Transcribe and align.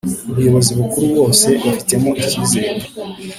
ubuyobozi 0.29 0.71
bukuru 0.79 1.05
bose 1.17 1.47
bafitemo 1.63 2.09
icyizere 2.21 2.81